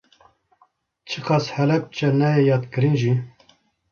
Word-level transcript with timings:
Çiqas 1.07 1.45
Helepçe 1.55 2.09
neyê 2.19 2.41
yadkirin 2.49 2.95
jî 3.01 3.13